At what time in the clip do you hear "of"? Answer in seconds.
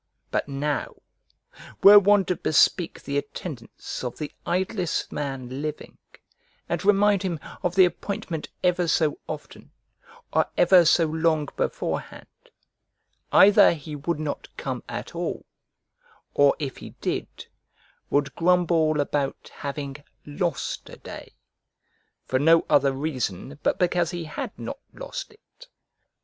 4.03-4.17, 7.61-7.75